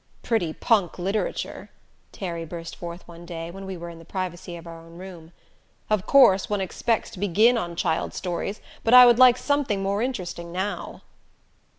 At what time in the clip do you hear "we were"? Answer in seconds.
3.67-3.91